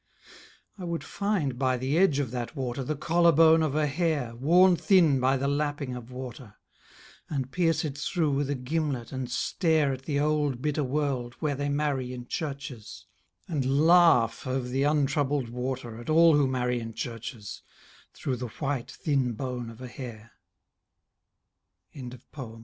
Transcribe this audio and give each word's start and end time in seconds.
I 0.79 0.83
would 0.83 1.03
find 1.03 1.59
by 1.59 1.77
the 1.77 1.95
edge 1.95 2.17
of 2.17 2.31
that 2.31 2.55
water 2.55 2.83
The 2.83 2.95
collar 2.95 3.31
bone 3.31 3.61
of 3.61 3.75
a 3.75 3.85
hare 3.85 4.33
Worn 4.35 4.75
thin 4.75 5.19
by 5.19 5.37
the 5.37 5.47
lapping 5.47 5.95
of 5.95 6.09
water, 6.09 6.55
And 7.29 7.51
pierce 7.51 7.85
it 7.85 7.99
through 7.99 8.31
with 8.31 8.49
a 8.49 8.55
gimlet 8.55 9.11
and 9.11 9.29
stare 9.29 9.93
At 9.93 10.05
the 10.05 10.19
old 10.19 10.59
bitter 10.59 10.83
world 10.83 11.35
where 11.39 11.53
they 11.53 11.69
marry 11.69 12.13
in 12.13 12.25
churches, 12.25 13.05
And 13.47 13.85
laugh 13.85 14.47
over 14.47 14.67
the 14.67 14.81
untroubled 14.81 15.49
water 15.49 15.99
At 16.01 16.09
all 16.09 16.35
who 16.35 16.47
marry 16.47 16.79
in 16.79 16.95
churches, 16.95 17.61
Through 18.15 18.37
the 18.37 18.47
white 18.47 18.89
thin 18.89 19.33
bone 19.33 19.69
of 19.69 19.81
a 19.83 19.87
hare. 19.87 20.31
UNDER 21.95 22.17
THE 22.17 22.23
ROUN 22.41 22.59